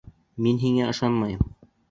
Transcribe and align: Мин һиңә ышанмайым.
Мин 0.45 0.57
һиңә 0.63 0.87
ышанмайым. 0.95 1.47